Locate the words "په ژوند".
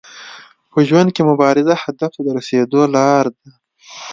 0.71-1.09